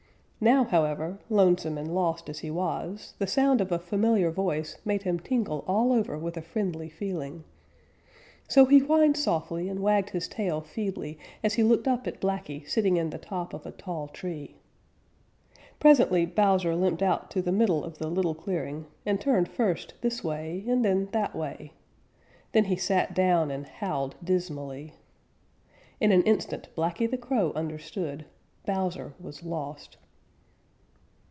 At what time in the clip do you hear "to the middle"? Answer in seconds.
17.29-17.83